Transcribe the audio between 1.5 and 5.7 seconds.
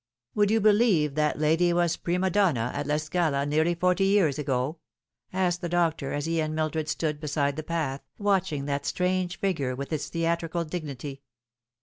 was prima donna at La Scala nearly forty years ago?" asked the